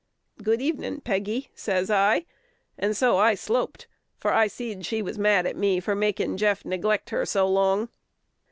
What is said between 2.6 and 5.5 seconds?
and so I sloped, for I seed she was mad